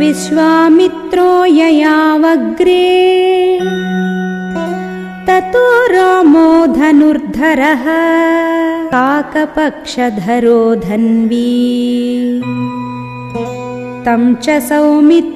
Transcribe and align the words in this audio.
विश्वामित्रो 0.00 1.30
ययावग्रे। 1.44 2.88
ततो 5.28 5.64
रामो 5.92 6.50
धनुर्धरः 6.76 7.84
काकपक्षधरो 8.92 10.60
धन्वी 10.88 11.54
तं 14.06 14.22
च 14.44 14.46
सौमित्रिरन्वगात् 14.68 15.28